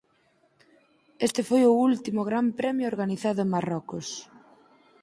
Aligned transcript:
Este 1.27 1.41
foi 1.49 1.63
o 1.67 1.77
último 1.89 2.21
Gran 2.29 2.47
Premio 2.59 2.89
organizado 2.93 3.39
en 3.45 3.49
Marrocos. 3.55 4.07